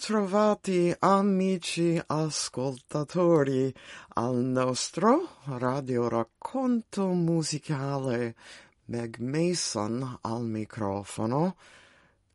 [0.00, 3.70] ritrovati amici ascoltatori
[4.14, 8.34] al nostro radio racconto musicale
[8.86, 11.56] Meg Mason al microfono.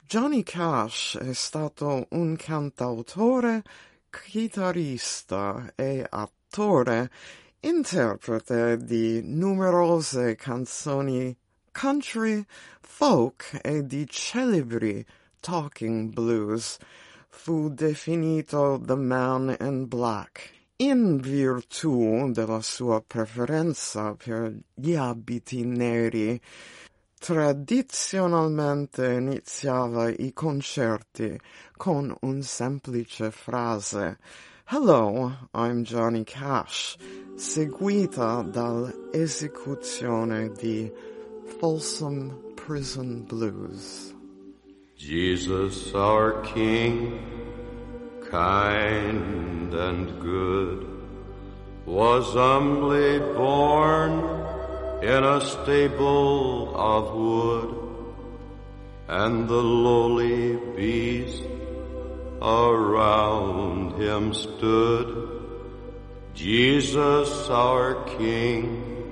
[0.05, 3.63] Johnny Cash è stato un cantautore,
[4.11, 7.09] chitarrista e attore,
[7.61, 11.35] interprete di numerose canzoni
[11.71, 12.45] country,
[12.79, 15.03] folk e di celebri
[15.39, 16.77] talking blues
[17.35, 26.41] fu definito The Man in Black in virtù della sua preferenza per gli abiti neri.
[27.19, 31.39] Tradizionalmente iniziava i concerti
[31.75, 34.17] con un semplice frase
[34.67, 36.95] Hello, I'm Johnny Cash,
[37.35, 40.91] seguita dall'esecuzione di
[41.59, 44.14] Folsom Prison Blues.
[44.97, 47.19] Jesus our King,
[48.31, 50.87] kind and good,
[51.85, 54.13] was humbly born
[55.03, 57.75] in a stable of wood,
[59.09, 61.43] and the lowly beast
[62.41, 65.41] around him stood.
[66.33, 69.11] Jesus our King,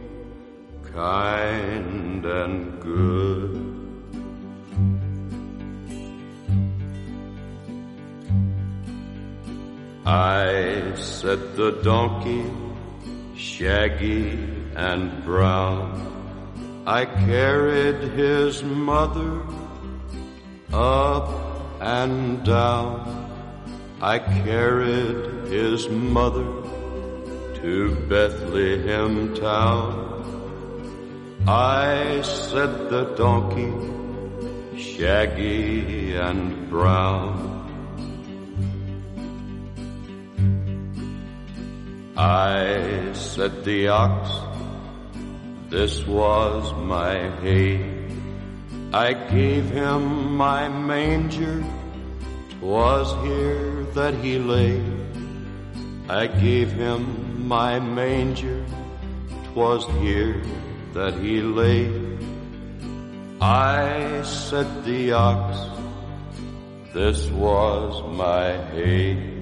[0.94, 3.73] kind and good.
[10.06, 12.44] I said the donkey,
[13.38, 14.38] shaggy
[14.76, 19.42] and brown, I carried his mother
[20.74, 21.30] up
[21.80, 23.24] and down.
[24.02, 26.52] I carried his mother
[27.62, 30.10] to Bethlehem town.
[31.48, 33.72] I said the donkey,
[34.78, 37.53] shaggy and brown,
[42.24, 44.30] I said the ox,
[45.70, 47.84] this was my hay.
[48.94, 51.62] I gave him my manger,
[52.52, 54.80] 'twas here that he lay.
[56.08, 57.02] I gave him
[57.46, 58.64] my manger,
[59.44, 60.40] 'twas here
[60.94, 61.92] that he lay.
[63.42, 65.60] I said the ox,
[66.94, 69.33] this was my hay.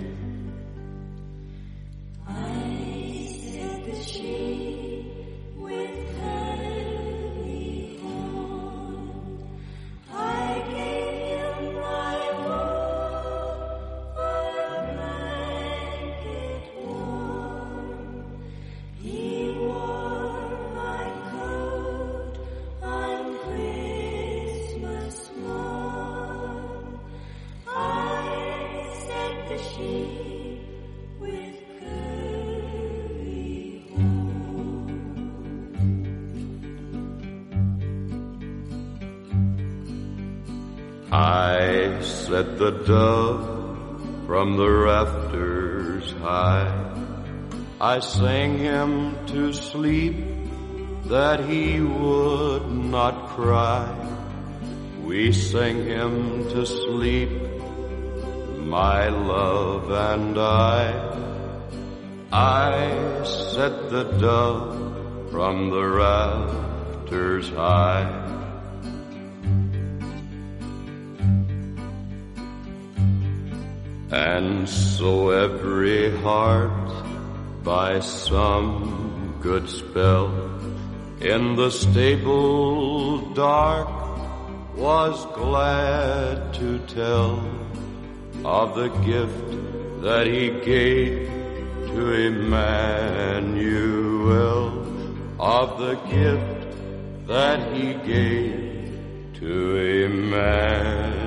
[42.31, 46.71] I set the dove from the rafters high.
[47.81, 50.15] I sang him to sleep
[51.07, 53.83] that he would not cry.
[55.03, 57.31] We sang him to sleep,
[58.59, 60.85] my love and I.
[62.31, 68.20] I set the dove from the rafters high.
[74.11, 80.27] And so every heart by some good spell
[81.21, 83.87] in the stable dark
[84.75, 87.41] was glad to tell
[88.43, 91.29] of the gift that he gave
[91.87, 93.63] to Emmanuel,
[95.39, 96.75] of the gift
[97.27, 99.75] that he gave to
[100.05, 101.20] Emmanuel.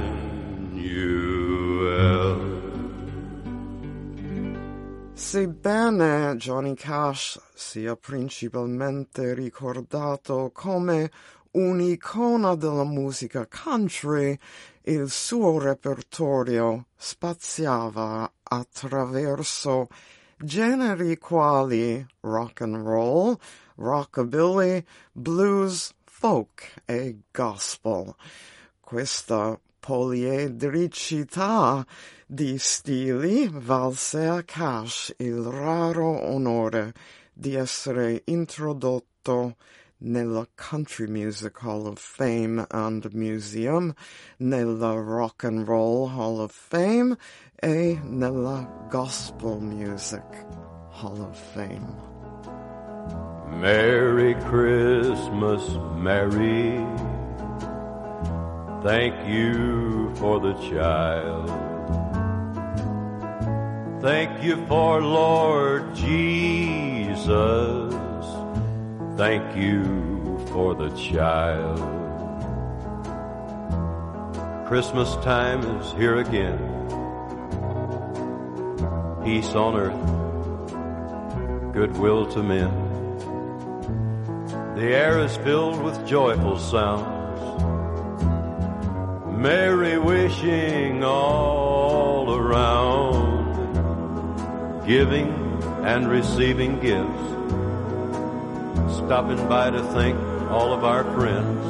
[5.64, 11.10] Sebbene Johnny Cash sia principalmente ricordato come
[11.52, 14.38] un'icona della musica country,
[14.82, 19.88] il suo repertorio spaziava attraverso
[20.36, 23.34] generi quali rock and roll,
[23.76, 28.14] rockabilly, blues, folk e gospel.
[28.80, 31.84] Questa poliedricità
[32.26, 36.94] di stili valse Cash il raro onore
[37.34, 39.56] di essere introdotto
[39.98, 43.92] nella Country Music Hall of Fame and Museum,
[44.38, 47.14] nella Rock and Roll Hall of Fame
[47.54, 50.46] e nella Gospel Music
[50.92, 52.12] Hall of Fame.
[53.60, 57.13] Merry Christmas, Mary.
[58.84, 61.48] Thank you for the child.
[64.02, 67.24] Thank you for Lord Jesus.
[69.16, 71.78] Thank you for the child.
[74.68, 76.58] Christmas time is here again.
[79.24, 82.70] Peace on earth, goodwill to men.
[84.74, 87.13] The air is filled with joyful sounds.
[89.44, 93.66] Merry wishing all around.
[94.86, 95.28] Giving
[95.84, 97.26] and receiving gifts.
[98.96, 100.18] Stopping by to thank
[100.50, 101.62] all of our friends.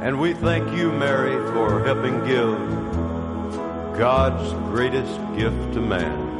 [0.00, 2.56] And we thank you, Mary, for helping give
[3.98, 6.30] God's greatest gift to man.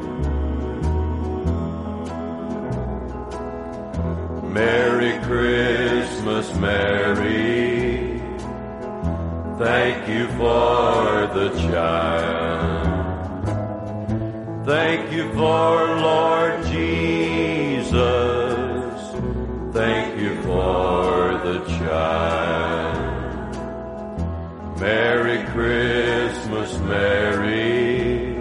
[4.52, 7.71] Merry Christmas, Mary.
[9.62, 12.82] Thank you for the child.
[14.66, 17.94] Thank you for Lord Jesus.
[19.72, 22.98] Thank you for the child.
[24.80, 28.34] Merry Christmas, Mary.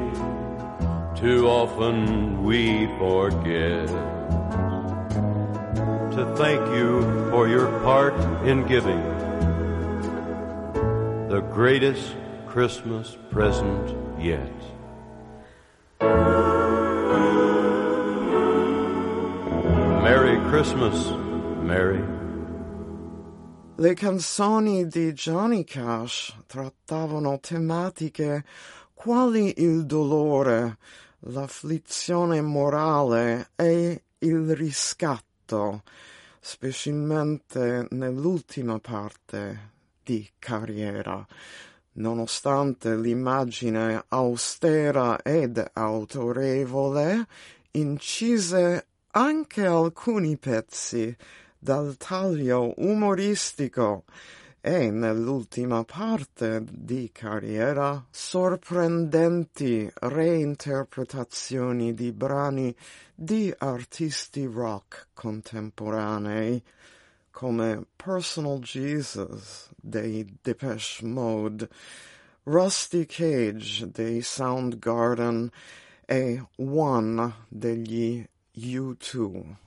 [1.15, 3.87] Too often we forget
[6.15, 9.10] to thank you for your part in giving
[11.53, 12.15] greatest
[12.47, 14.49] Christmas present yet.
[20.01, 21.11] Merry Christmas,
[21.61, 22.01] Mary.
[23.75, 28.45] Le canzoni di Johnny Cash trattavano tematiche
[28.93, 30.77] quali il dolore,
[31.19, 35.83] l'afflizione morale e il riscatto,
[36.39, 39.71] specialmente nell'ultima parte
[40.11, 41.25] di carriera.
[41.93, 47.27] Nonostante l'immagine austera ed autorevole,
[47.71, 51.15] incise anche alcuni pezzi
[51.57, 54.03] dal taglio umoristico
[54.59, 62.75] e nell'ultima parte di carriera sorprendenti reinterpretazioni di brani
[63.15, 66.61] di artisti rock contemporanei
[67.31, 71.67] come Personal Jesus dei Depeche Mode,
[72.45, 75.51] Rusty Cage dei Soundgarden.
[76.07, 79.57] E One degli U2.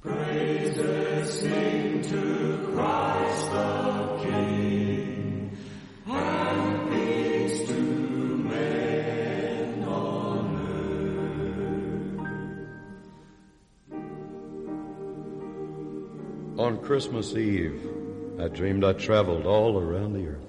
[16.65, 17.79] On Christmas Eve,
[18.41, 20.41] I dreamed I traveled all around the earth.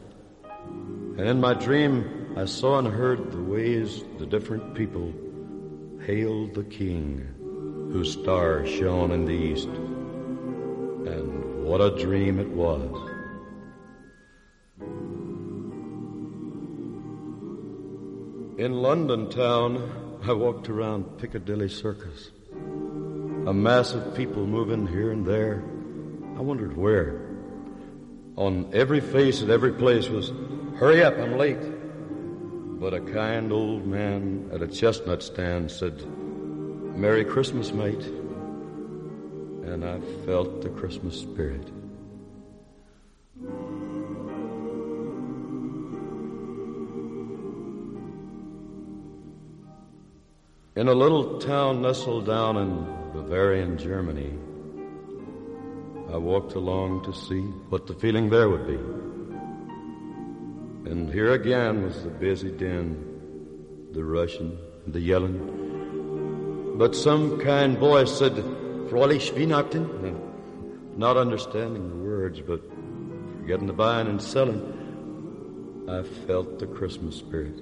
[1.17, 5.11] And in my dream, I saw and heard the ways the different people
[6.05, 7.17] hailed the King
[7.91, 9.67] whose star shone in the east.
[9.67, 13.11] And what a dream it was.
[18.57, 22.31] In London town, I walked around Piccadilly Circus.
[22.53, 25.74] A mass of people moving here and there.
[26.35, 27.21] I wondered where.
[28.35, 30.33] On every face at every place was,
[30.77, 31.61] hurry up, I'm late.
[32.79, 36.05] But a kind old man at a chestnut stand said,
[36.97, 38.03] Merry Christmas, mate.
[39.63, 41.71] And I felt the Christmas spirit.
[50.75, 54.33] In a little town nestled down in Bavarian Germany,
[56.15, 58.79] I walked along to see what the feeling there would be.
[60.89, 64.57] And here again was the busy din, the rushing,
[64.87, 66.77] the yelling.
[66.77, 70.17] But some kind voice said, Fräulich Weihnachten,
[70.95, 72.61] not understanding the words, but
[73.41, 74.63] forgetting the buying and selling,
[75.89, 77.61] I felt the Christmas spirit.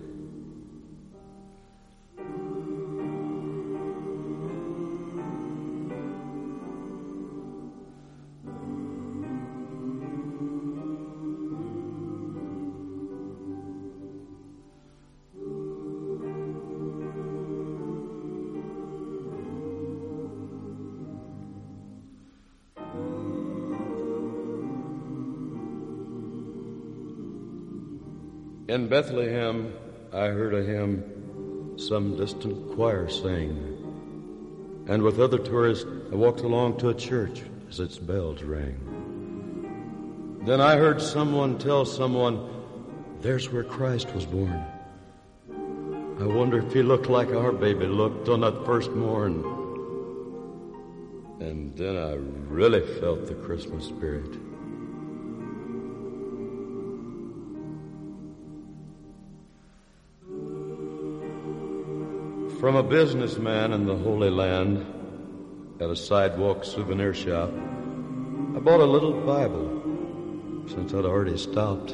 [28.73, 29.71] In Bethlehem,
[30.11, 33.77] I heard a hymn some distant choir sing.
[34.87, 40.39] And with other tourists, I walked along to a church as its bells rang.
[40.43, 42.49] Then I heard someone tell someone,
[43.21, 44.65] there's where Christ was born.
[46.19, 49.43] I wonder if he looked like our baby looked on that first morn.
[51.39, 52.15] And then I
[52.51, 54.42] really felt the Christmas spirit.
[62.63, 64.85] From a businessman in the Holy Land
[65.81, 71.91] at a sidewalk souvenir shop, I bought a little Bible since I'd already stopped.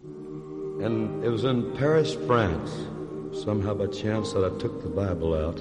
[0.00, 2.70] And it was in Paris, France,
[3.38, 5.58] somehow by chance that I took the Bible out.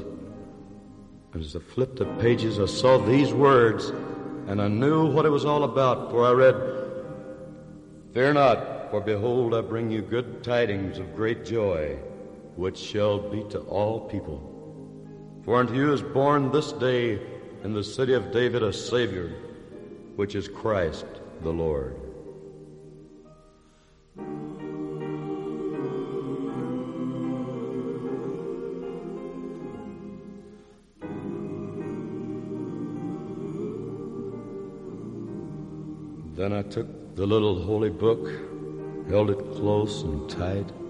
[1.33, 3.89] And as I flipped the pages, I saw these words,
[4.47, 6.55] and I knew what it was all about, for I read,
[8.13, 11.99] Fear not, for behold, I bring you good tidings of great joy,
[12.55, 14.47] which shall be to all people.
[15.43, 17.19] For unto you is born this day
[17.63, 19.29] in the city of David a Savior,
[20.15, 21.05] which is Christ
[21.41, 21.95] the Lord.
[36.35, 38.27] Then I took the little holy book,
[39.09, 40.80] held it close and tight.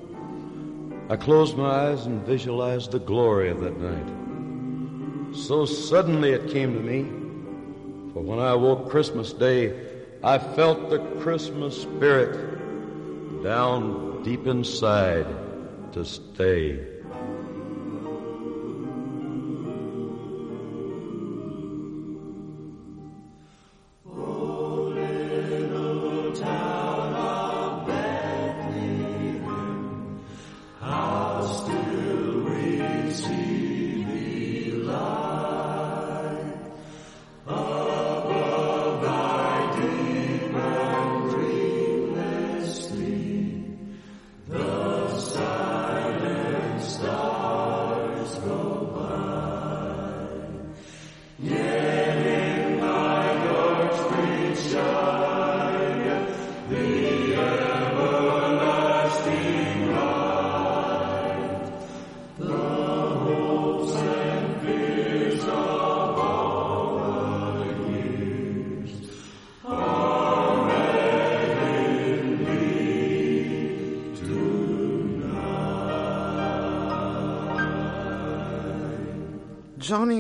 [1.12, 5.36] I closed my eyes and visualized the glory of that night.
[5.36, 7.04] So suddenly it came to me,
[8.14, 9.78] for when I woke Christmas Day,
[10.24, 15.28] I felt the Christmas spirit down deep inside
[15.92, 16.91] to stay.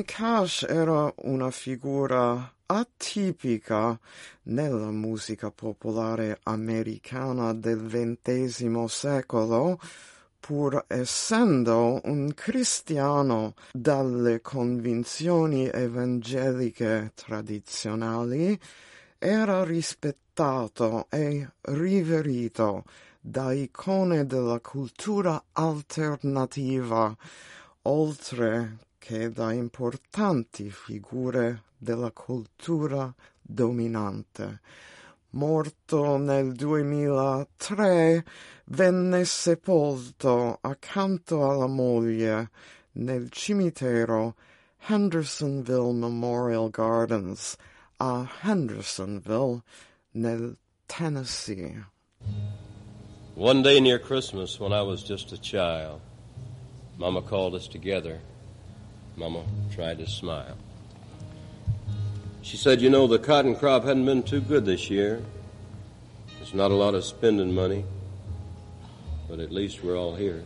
[0.03, 3.99] Cash era una figura atipica
[4.43, 9.79] nella musica popolare americana del XX secolo,
[10.39, 18.59] pur essendo un cristiano dalle convinzioni evangeliche tradizionali,
[19.17, 22.85] era rispettato e riverito
[23.19, 27.15] da icone della cultura alternativa,
[27.83, 34.59] oltre che da importanti figure della cultura dominante.
[35.31, 38.23] Morto nel 2003,
[38.65, 42.51] venne sepolto accanto alla moglie
[42.93, 44.35] nel cimitero
[44.77, 47.55] Hendersonville Memorial Gardens
[47.97, 49.63] a Hendersonville,
[50.11, 51.87] nel Tennessee.
[53.33, 56.01] One day near Christmas, when I was just a child,
[56.97, 58.19] Mama called us together.
[59.15, 60.57] Mama tried to smile.
[62.41, 65.21] She said, You know, the cotton crop hadn't been too good this year.
[66.37, 67.85] There's not a lot of spending money,
[69.29, 70.43] but at least we're all here.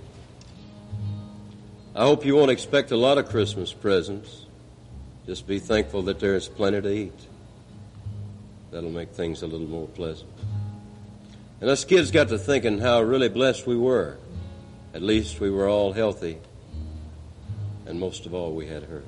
[1.96, 4.46] I hope you won't expect a lot of Christmas presents.
[5.26, 7.20] Just be thankful that there's plenty to eat.
[8.72, 10.30] That'll make things a little more pleasant.
[11.62, 14.18] And us kids got to thinking how really blessed we were.
[14.94, 16.40] At least we were all healthy.
[17.86, 19.04] And most of all, we had her.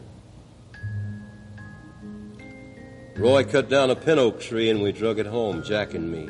[3.15, 6.29] Roy cut down a pin oak tree and we drug it home, Jack and me.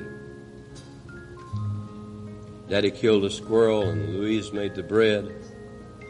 [2.69, 5.33] Daddy killed a squirrel and Louise made the bread.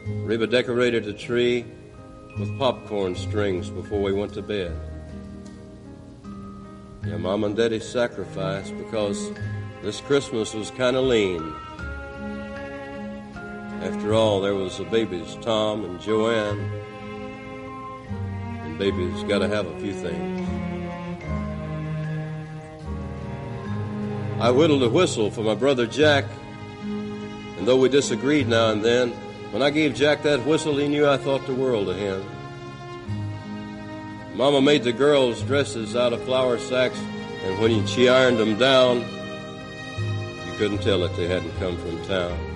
[0.08, 1.65] Reba decorated the tree
[2.39, 4.79] with popcorn strings before we went to bed.
[7.06, 9.32] Yeah, Mom and Daddy sacrificed because
[9.82, 11.56] this Christmas was kind of lean.
[13.84, 16.60] After all, there was the babies, Tom and Joanne.
[18.63, 20.48] And babies got to have a few things.
[24.39, 26.25] I whittled a whistle for my brother Jack
[27.57, 29.12] And though we disagreed now and then,
[29.51, 32.24] when I gave Jack that whistle, he knew I thought the world of him.
[34.36, 37.00] Mama made the girls' dresses out of flour sacks,
[37.43, 39.00] and when she ironed them down,
[40.46, 42.47] you couldn't tell that they hadn't come from town.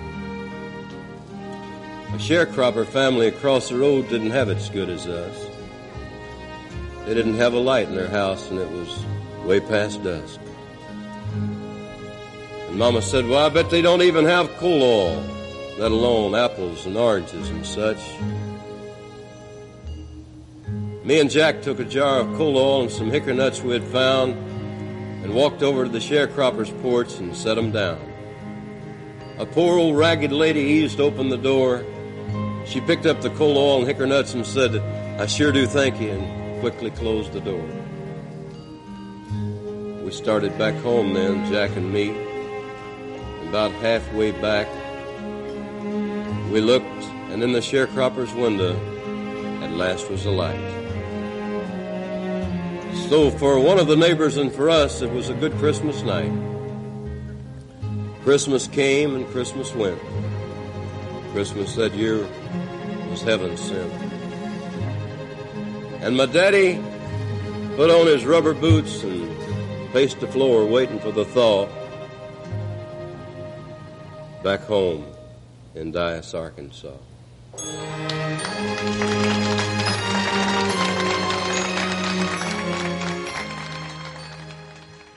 [2.12, 5.46] A sharecropper family across the road didn't have it as good as us.
[7.06, 9.04] They didn't have a light in their house, and it was
[9.44, 10.38] way past dusk.
[12.68, 15.24] And Mama said, Well, I bet they don't even have coal oil,
[15.78, 17.98] let alone apples and oranges and such.
[21.04, 23.84] Me and Jack took a jar of coal oil and some hickory nuts we had
[23.84, 24.34] found
[25.24, 27.98] and walked over to the sharecropper's porch and set 'em down.
[29.38, 31.84] A poor old ragged lady eased open the door.
[32.64, 34.76] She picked up the coal oil and hickory nuts and said,
[35.20, 37.64] I sure do thank you, and quickly closed the door.
[40.02, 42.10] We started back home then, Jack and me.
[43.48, 44.66] About halfway back,
[46.50, 46.86] we looked,
[47.30, 48.74] and in the sharecropper's window,
[49.62, 50.58] at last was a light.
[53.08, 56.32] So for one of the neighbors and for us, it was a good Christmas night.
[58.22, 60.00] Christmas came and Christmas went.
[61.32, 62.28] Christmas that year
[63.08, 63.90] was heaven sent.
[66.02, 66.78] And my daddy
[67.76, 69.34] put on his rubber boots and
[69.92, 71.66] paced the floor waiting for the thaw
[74.42, 75.06] back home
[75.74, 76.98] in Dyess, Arkansas.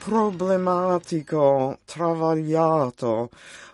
[0.05, 3.29] problematico, travagliato,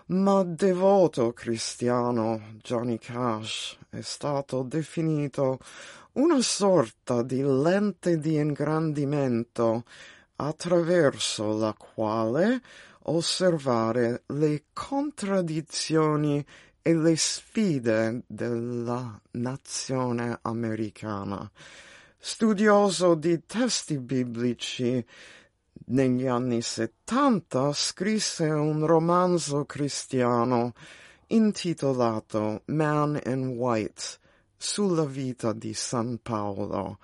[0.06, 5.58] ma devoto cristiano, Johnny Cash è stato definito
[6.12, 9.84] una sorta di lente di ingrandimento
[10.36, 12.60] attraverso la quale
[13.04, 16.44] osservare le contraddizioni
[16.82, 21.50] e le sfide della nazione americana.
[22.18, 25.04] Studioso di testi biblici,
[25.86, 30.74] negli anni settanta scrisse un romanzo cristiano
[31.28, 34.02] intitolato Man in White
[34.56, 36.98] sulla vita di San Paolo.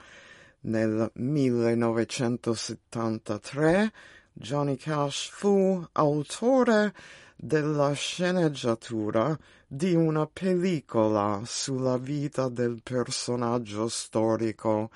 [0.61, 3.93] Nel 1973
[4.33, 6.95] Johnny Cash fu autore
[7.37, 14.91] della sceneggiatura di una pellicola sulla vita del personaggio storico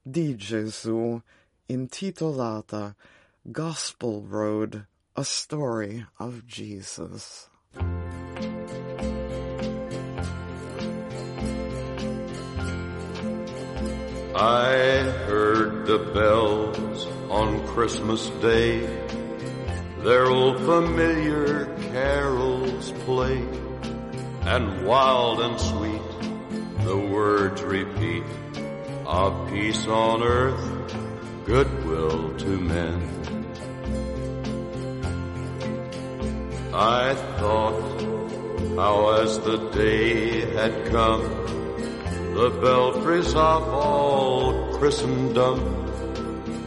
[0.00, 1.20] di Gesù
[1.66, 2.94] intitolata
[3.52, 7.48] Gospel Road, A Story of Jesus.
[14.34, 14.72] I
[15.28, 18.80] heard the bells on Christmas Day,
[20.00, 23.46] their old familiar carols play,
[24.42, 26.02] and wild and sweet
[26.84, 28.24] the words repeat
[29.06, 30.75] of peace on earth,
[36.78, 38.02] I thought
[38.76, 41.22] how as the day had come,
[42.34, 45.58] the belfries of all Christendom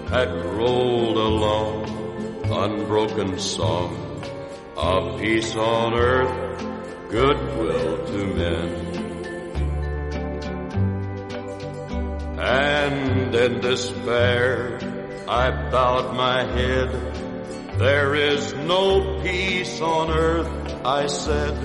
[0.08, 1.86] had rolled along
[2.52, 4.24] unbroken song
[4.76, 6.66] of peace on earth,
[7.12, 8.70] goodwill to men.
[12.40, 14.80] And in despair,
[15.28, 17.29] I bowed my head.
[17.80, 20.50] There is no peace on earth,
[20.84, 21.56] I said,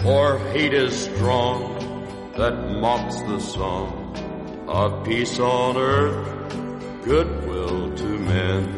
[0.00, 4.16] for hate is strong that mocks the song
[4.66, 8.75] of peace on earth, goodwill to men.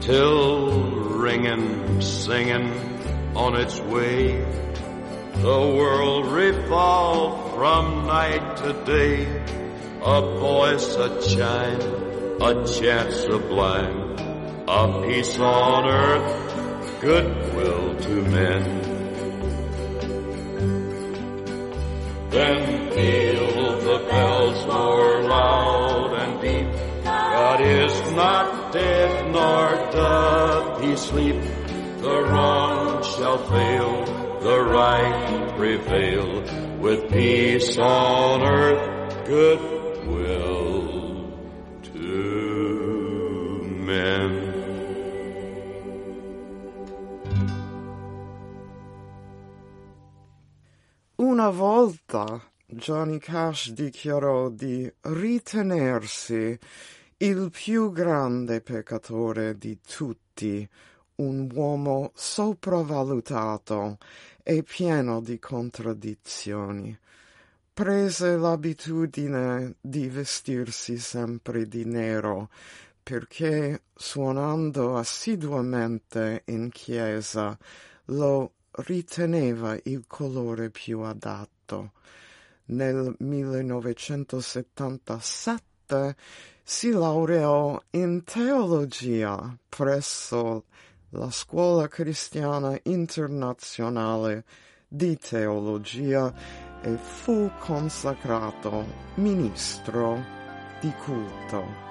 [0.00, 2.72] Till ringing, singing
[3.36, 4.40] on its way.
[5.34, 9.26] The world revolved from night to day.
[10.02, 11.80] A voice, a chime,
[12.40, 14.10] a chant sublime
[14.66, 19.00] of peace on earth, goodwill to men.
[22.30, 27.04] Then peal the bells more loud and deep.
[27.04, 28.49] God is not
[31.10, 31.42] sleep.
[32.00, 34.04] The wrong shall fail,
[34.40, 36.42] the right prevail,
[36.78, 40.80] with peace on earth, goodwill
[41.82, 42.06] to
[43.86, 44.48] men.
[51.16, 56.58] Una volta Johnny Cash dichiarò di ritenersi
[57.18, 60.66] il più grande peccatore di tutti,
[61.20, 63.98] un uomo sopravvalutato
[64.42, 66.98] e pieno di contraddizioni.
[67.72, 72.50] Prese l'abitudine di vestirsi sempre di nero
[73.02, 77.56] perché suonando assiduamente in chiesa
[78.06, 81.92] lo riteneva il colore più adatto.
[82.66, 86.16] Nel 1977
[86.62, 90.64] si laureò in teologia presso
[91.10, 94.44] la Scuola Cristiana Internazionale
[94.86, 96.32] di Teologia
[96.82, 100.24] e fu consacrato ministro
[100.80, 101.88] di culto.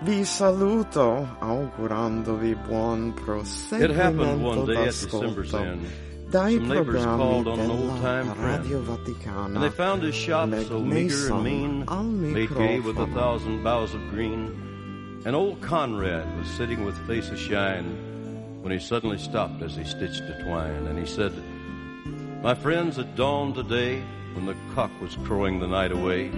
[0.00, 5.86] Vi saluto augurandovi buon It happened one proseguimento day at December's d'ascolto end.
[6.30, 9.60] dai Some neighbors programmi called on an della old-time friend, Radio And Vaticana.
[9.60, 13.06] they found his shop Meg so meager Mason and mean, al made gay with a
[13.06, 13.14] microfono.
[13.14, 15.22] thousand boughs of green.
[15.24, 18.07] And old Conrad was sitting with face ashine
[18.68, 20.86] when he suddenly stopped as he stitched a twine.
[20.88, 21.32] And he said,
[22.42, 24.02] My friends, at dawn today,
[24.34, 26.28] when the cock was crowing the night away,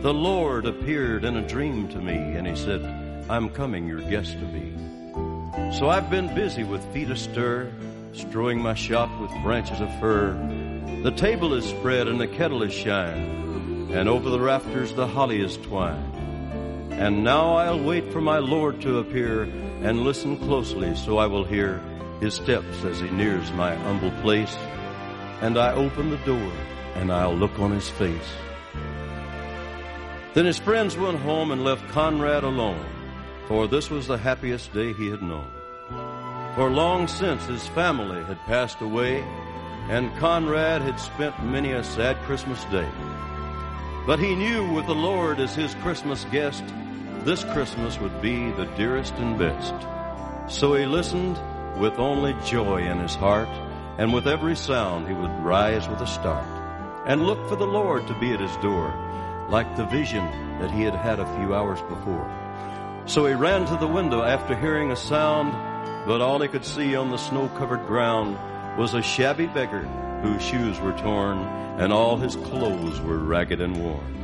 [0.00, 2.80] the Lord appeared in a dream to me, and he said,
[3.28, 4.74] I'm coming your guest to be.
[5.76, 7.70] So I've been busy with feet astir,
[8.14, 10.32] strewing my shop with branches of fir.
[11.02, 15.42] The table is spread and the kettle is shined, and over the rafters the holly
[15.42, 16.23] is twined.
[16.98, 19.42] And now I'll wait for my Lord to appear
[19.82, 21.82] and listen closely so I will hear
[22.20, 24.54] his steps as he nears my humble place.
[25.40, 26.52] And I open the door
[26.94, 28.32] and I'll look on his face.
[30.34, 32.84] Then his friends went home and left Conrad alone,
[33.46, 35.50] for this was the happiest day he had known.
[36.54, 39.22] For long since his family had passed away,
[39.88, 42.88] and Conrad had spent many a sad Christmas day.
[44.06, 46.64] But he knew with the Lord as his Christmas guest,
[47.24, 49.74] this Christmas would be the dearest and best.
[50.46, 51.38] So he listened
[51.80, 53.48] with only joy in his heart,
[53.96, 56.46] and with every sound he would rise with a start,
[57.06, 58.92] and look for the Lord to be at his door,
[59.48, 60.24] like the vision
[60.60, 62.30] that he had had a few hours before.
[63.06, 65.52] So he ran to the window after hearing a sound,
[66.06, 68.38] but all he could see on the snow covered ground
[68.78, 69.82] was a shabby beggar
[70.22, 71.38] whose shoes were torn
[71.78, 74.23] and all his clothes were ragged and worn.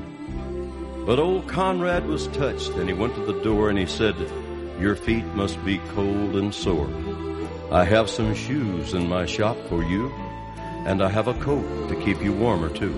[1.10, 4.14] But old Conrad was touched and he went to the door and he said,
[4.78, 6.88] Your feet must be cold and sore.
[7.72, 10.08] I have some shoes in my shop for you,
[10.86, 12.94] and I have a coat to keep you warmer too.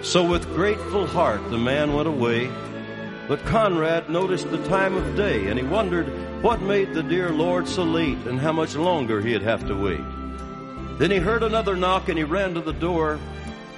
[0.00, 2.50] So with grateful heart the man went away,
[3.28, 6.06] but Conrad noticed the time of day and he wondered
[6.42, 10.98] what made the dear Lord so late and how much longer he'd have to wait.
[10.98, 13.20] Then he heard another knock and he ran to the door,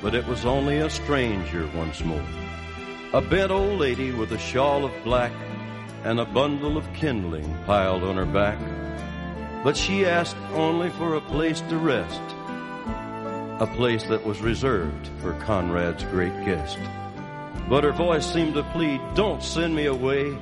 [0.02, 2.24] but it was only a stranger once more.
[3.14, 5.32] A bent old lady with a shawl of black
[6.04, 8.58] and a bundle of kindling piled on her back.
[9.64, 12.20] But she asked only for a place to rest,
[13.60, 16.78] a place that was reserved for Conrad's great guest.
[17.70, 20.36] But her voice seemed to plead, Don't send me away.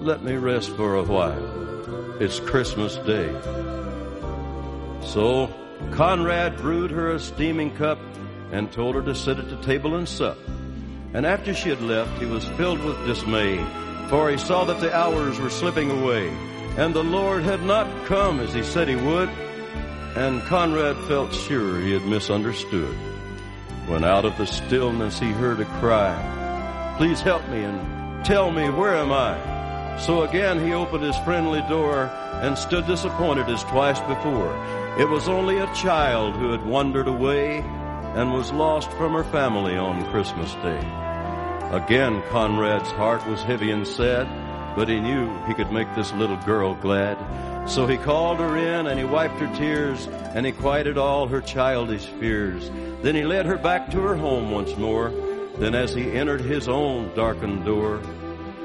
[0.00, 2.18] Let me rest for a while.
[2.18, 3.30] It's Christmas Day.
[5.02, 5.52] So
[5.90, 7.98] Conrad brewed her a steaming cup
[8.52, 10.38] and told her to sit at the table and sup.
[11.14, 13.64] And after she had left, he was filled with dismay,
[14.08, 16.28] for he saw that the hours were slipping away,
[16.76, 19.28] and the Lord had not come as he said he would.
[20.16, 22.96] And Conrad felt sure he had misunderstood.
[23.86, 28.68] When out of the stillness he heard a cry, Please help me and tell me
[28.70, 29.98] where am I?
[30.00, 32.10] So again he opened his friendly door
[32.42, 34.52] and stood disappointed as twice before.
[34.98, 37.58] It was only a child who had wandered away
[38.14, 41.03] and was lost from her family on Christmas Day.
[41.74, 44.28] Again Conrad's heart was heavy and sad,
[44.76, 47.18] but he knew he could make this little girl glad.
[47.68, 51.40] So he called her in and he wiped her tears and he quieted all her
[51.40, 52.70] childish fears.
[53.02, 55.10] Then he led her back to her home once more.
[55.56, 58.00] Then as he entered his own darkened door,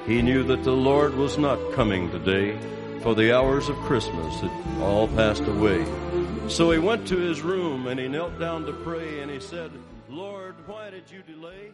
[0.06, 2.60] he knew that the Lord was not coming today,
[3.02, 4.52] for the hours of Christmas had
[4.84, 5.84] all passed away.
[6.48, 9.72] So he went to his room and he knelt down to pray and he said,
[10.08, 11.72] Lord, why did you delay?